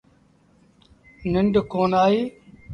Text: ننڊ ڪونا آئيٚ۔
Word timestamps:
ننڊ 1.31 1.53
ڪونا 1.71 1.99
آئيٚ۔ 2.07 2.21